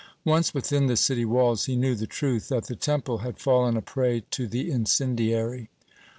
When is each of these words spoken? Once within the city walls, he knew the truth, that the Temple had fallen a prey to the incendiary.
Once 0.25 0.51
within 0.51 0.87
the 0.87 0.97
city 0.97 1.23
walls, 1.25 1.65
he 1.65 1.75
knew 1.75 1.93
the 1.93 2.07
truth, 2.07 2.49
that 2.49 2.63
the 2.65 2.75
Temple 2.75 3.19
had 3.19 3.37
fallen 3.37 3.77
a 3.77 3.83
prey 3.83 4.23
to 4.31 4.47
the 4.47 4.71
incendiary. 4.71 5.69